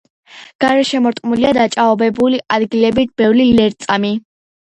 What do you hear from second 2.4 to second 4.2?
ადგილებით, ბევრია ლერწამი.